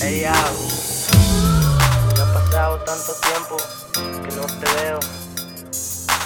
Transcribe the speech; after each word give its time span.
Hey, 0.00 0.22
ya. 0.22 0.32
Ya 2.16 2.22
ha 2.22 2.34
pasado 2.34 2.78
tanto 2.84 3.14
tiempo 3.14 3.56
que 3.94 4.34
no 4.34 4.46
te 4.46 4.66
veo. 4.82 4.98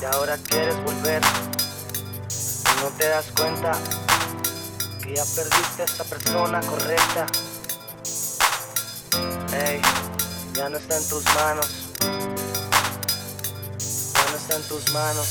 Y 0.00 0.04
ahora 0.04 0.36
quieres 0.48 0.76
volver. 0.84 1.22
Y 1.22 2.82
no 2.82 2.88
te 2.98 3.08
das 3.08 3.26
cuenta 3.36 3.72
que 5.00 5.14
ya 5.14 5.24
perdiste 5.36 5.82
a 5.82 5.84
esa 5.84 6.04
persona 6.04 6.60
correcta. 6.60 7.26
Hey, 9.52 9.80
ya 10.54 10.68
no 10.68 10.76
está 10.76 10.96
en 10.96 11.08
tus 11.08 11.24
manos. 11.36 11.79
En 14.56 14.62
tus 14.62 14.92
manos. 14.92 15.26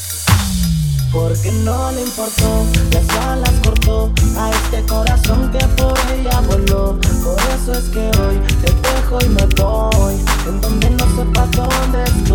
Porque 1.12 1.52
no 1.52 1.91
le 1.91 2.04
importó, 2.04 2.66
las 2.91 3.09
alas 3.26 3.54
cortó 3.64 4.14
a 4.38 4.50
este 4.52 4.86
corazón 4.86 5.52
que 5.52 5.59
por 5.76 6.00
ella 6.14 6.40
voló. 6.42 6.98
Por 7.23 7.38
eso 7.54 7.73
es 7.73 7.90
que 7.90 8.09
hoy 8.22 8.40
te 8.62 8.72
dejo 8.72 9.18
y 9.26 9.30
me 9.30 9.45
voy, 9.62 10.16
en 10.48 10.62
donde 10.62 10.90
no 10.92 11.05
sepa 11.18 11.45
dónde 11.48 12.04
estoy. 12.04 12.29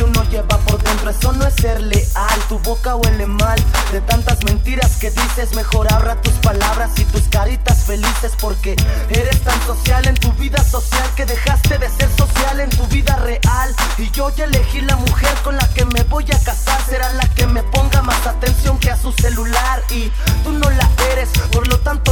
Que 0.00 0.04
uno 0.04 0.24
lleva 0.30 0.56
por 0.60 0.82
dentro. 0.82 1.10
Eso 1.10 1.32
no 1.32 1.46
es 1.46 1.54
ser 1.54 1.80
leal. 1.82 2.40
Tu 2.48 2.58
boca 2.60 2.96
huele 2.96 3.26
mal 3.26 3.58
de 3.92 4.00
tantas 4.00 4.42
mentiras 4.44 4.96
que 4.96 5.10
dices. 5.10 5.54
Mejor 5.54 5.92
ahorra 5.92 6.20
tus 6.22 6.32
palabras 6.34 6.98
y 6.98 7.04
tus 7.04 7.22
caritas 7.28 7.84
felices 7.84 8.32
porque 8.40 8.76
eres 9.10 9.40
tan 9.42 9.60
social 9.66 10.06
en 10.06 10.14
tu 10.14 10.32
vida 10.32 10.62
social 10.64 11.06
que 11.16 11.26
dejaste 11.26 11.76
de 11.76 11.88
ser 11.90 12.08
social 12.16 12.60
en 12.60 12.70
tu 12.70 12.86
vida 12.86 13.16
real. 13.16 13.74
Y 13.98 14.10
yo 14.10 14.30
ya 14.34 14.44
elegí 14.44 14.80
la 14.80 14.96
mujer 14.96 15.34
con 15.44 15.56
la 15.56 15.68
que 15.74 15.84
me 15.84 16.02
voy 16.04 16.24
a 16.24 16.38
casar. 16.42 16.80
Será 16.88 17.12
la 17.12 17.26
que 17.34 17.46
me 17.46 17.62
ponga 17.64 18.00
más 18.00 18.26
atención 18.26 18.78
que 18.78 18.90
a 18.90 18.96
su 18.96 19.12
celular. 19.12 19.82
Y 19.90 20.10
tú 20.44 20.52
no 20.52 20.70
la 20.70 20.88
eres, 21.12 21.28
por 21.52 21.68
lo 21.68 21.78
tanto 21.80 22.09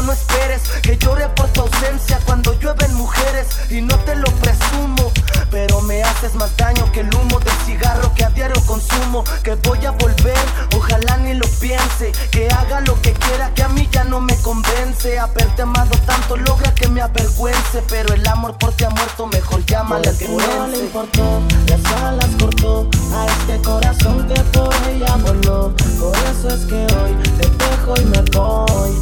que 6.98 7.02
el 7.02 7.14
humo 7.14 7.38
del 7.38 7.54
cigarro 7.64 8.12
que 8.14 8.24
a 8.24 8.30
diario 8.30 8.60
consumo. 8.66 9.22
Que 9.44 9.54
voy 9.54 9.84
a 9.86 9.92
volver, 9.92 10.44
ojalá 10.77 11.16
ni 11.18 11.34
lo 11.34 11.46
piense. 11.60 12.12
Que 12.30 12.48
haga 12.48 12.80
lo 12.80 13.00
que 13.00 13.12
quiera, 13.12 13.52
que 13.54 13.62
a 13.62 13.68
mí 13.68 13.88
ya 13.92 14.04
no 14.04 14.20
me 14.20 14.34
convence. 14.38 15.19
Haberte 15.19 15.62
amado 15.62 15.96
tanto 16.06 16.36
logra 16.36 16.74
que 16.74 16.88
me 16.88 17.00
avergüence. 17.00 17.82
Pero 17.88 18.14
el 18.14 18.26
amor 18.26 18.56
por 18.58 18.72
ti 18.72 18.84
ha 18.84 18.91
muerto, 18.91 19.26
mejor 19.26 19.64
llámale 19.66 20.08
al 20.08 20.19
que 20.19 20.28
no 20.28 20.66
le 20.66 20.78
importó, 20.78 21.41
las 21.69 21.84
alas 22.02 22.30
cortó 22.38 22.88
a 23.14 23.26
este 23.26 23.62
corazón 23.62 24.26
que 24.26 24.41
por 24.56 24.74
ella 24.88 25.16
voló. 25.16 25.72
Por 26.00 26.16
eso 26.16 26.48
es 26.48 26.64
que 26.66 26.86
hoy 26.96 27.14
te 27.38 27.48
dejo 27.48 27.94
y 28.00 28.04
me 28.06 28.22
voy, 28.32 29.00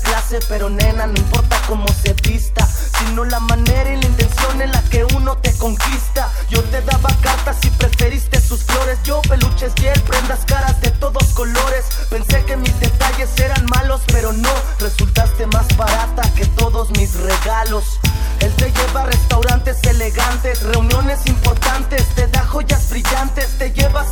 clase. 0.00 0.40
Pero 0.48 0.70
nena, 0.70 1.06
no 1.06 1.18
importa 1.18 1.60
cómo 1.66 1.86
se 1.88 2.12
vista, 2.14 2.66
sino 2.98 3.24
la 3.24 3.40
manera 3.40 3.92
y 3.92 4.00
la 4.00 4.06
intención 4.06 4.62
en 4.62 4.72
la 4.72 4.82
que 4.82 5.04
uno 5.16 5.36
te 5.38 5.52
conquista. 5.58 6.32
Yo 6.48 6.62
te 6.64 6.80
daba 6.82 7.10
cartas 7.22 7.58
y 7.64 7.70
preferiste 7.70 8.40
sus 8.40 8.64
flores. 8.64 8.98
Yo 9.04 9.20
peluches 9.22 9.72
y 9.82 9.86
él 9.86 10.00
prendas 10.02 10.44
caras 10.46 10.80
de 10.80 10.90
todos 10.90 11.24
colores. 11.34 11.84
Pensé 12.08 12.44
que 12.44 12.56
mis 12.56 12.78
detalles 12.80 13.38
eran 13.38 13.64
malos, 13.66 14.02
pero 14.06 14.32
no. 14.32 14.52
Resultaste 14.78 15.46
más 15.46 15.66
barata 15.76 16.22
que 16.34 16.46
todos 16.46 16.90
mis 16.90 17.14
regalos. 17.14 18.00
Él 18.40 18.52
te 18.56 18.72
lleva 18.72 19.02
a 19.02 19.06
restaurantes 19.06 19.82
elegantes, 19.84 20.62
reuniones 20.62 21.26
importantes, 21.26 22.06
te 22.14 22.26
da 22.28 22.44
joyas 22.46 22.88
brillantes, 22.88 23.58
te 23.58 23.70
lleva 23.72 24.04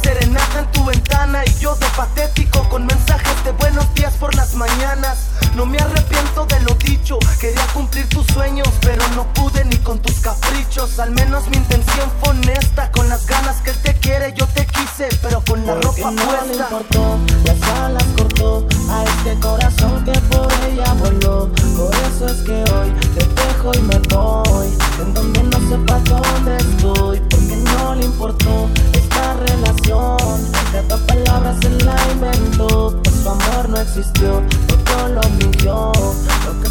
quería 7.38 7.66
cumplir 7.72 8.08
tus 8.08 8.26
sueños, 8.26 8.68
pero 8.80 9.02
no 9.14 9.32
pude 9.32 9.64
ni 9.64 9.76
con 9.76 9.98
tus 10.00 10.16
caprichos. 10.20 10.98
Al 10.98 11.10
menos 11.12 11.48
mi 11.48 11.56
intención 11.56 12.10
fue 12.20 12.30
honesta, 12.30 12.90
con 12.90 13.08
las 13.08 13.26
ganas 13.26 13.56
que 13.62 13.70
él 13.70 13.76
te 13.82 13.94
quiere 13.94 14.34
yo 14.36 14.46
te 14.48 14.66
quise, 14.66 15.08
pero 15.22 15.42
con 15.48 15.64
la 15.64 15.74
Porque 15.74 16.02
ropa 16.02 16.10
no 16.10 16.32
le 16.32 16.38
puesta. 16.38 16.64
importó, 16.64 17.18
las 17.44 17.62
alas 17.78 18.04
cortó 18.16 18.66
a 18.90 19.04
este 19.04 19.38
corazón 19.40 20.04
que 20.04 20.12
por 20.20 20.52
ella 20.68 20.92
voló. 20.94 21.48
Por 21.76 21.94
eso 21.94 22.26
es 22.26 22.42
que 22.42 22.64
hoy 22.72 22.90
te 23.14 23.24
dejo 23.24 23.72
y 23.74 23.80
me 23.82 23.98
voy, 24.08 24.68
en 25.00 25.14
donde 25.14 25.42
no 25.44 25.58
sepa 25.68 26.00
dónde 26.00 26.56
estoy. 26.56 27.20
Porque 27.30 27.56
no 27.56 27.94
le 27.94 28.04
importó 28.04 28.68
esta 28.92 29.34
relación, 29.34 30.52
cada 30.72 30.96
palabra 31.06 31.54
se 31.60 31.70
la 31.70 31.96
inventó. 32.12 32.98
Pues 33.02 33.14
su 33.22 33.28
amor 33.28 33.68
no 33.68 33.80
existió, 33.80 34.42
todo 34.84 35.08
lo 35.08 35.22
fingió. 35.38 35.92
Lo 35.92 36.67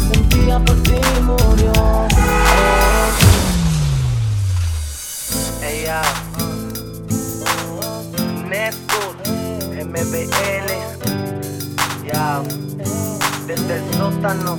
MBL, 10.04 10.70
ya, 12.06 12.40
desde 13.48 13.78
el 13.78 13.94
sótano, 13.94 14.56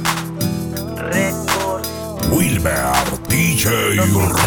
Records, 0.97 1.87
Wilber 2.29 2.93
DJ 3.29 4.01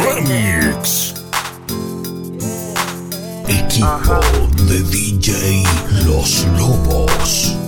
Remix. 0.05 1.15
Equipo 3.49 3.87
Ajá. 3.87 4.21
de 4.69 4.83
DJ 4.83 5.65
Los 6.05 6.47
Lobos. 6.59 7.62